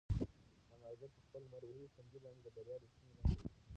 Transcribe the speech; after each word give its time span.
انارګل 0.73 1.11
په 1.15 1.21
خپل 1.25 1.41
لمر 1.45 1.61
وهلي 1.65 1.87
تندي 1.95 2.19
باندې 2.23 2.41
د 2.45 2.47
بریا 2.55 2.75
رښتینې 2.81 3.11
نښه 3.17 3.23
ولیده. 3.33 3.59